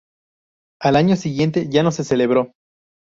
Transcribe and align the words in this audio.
Al 0.81 0.95
año 0.95 1.15
siguiente 1.15 1.67
ya 1.69 1.83
no 1.83 1.91
se 1.91 2.03
celebró. 2.03 2.53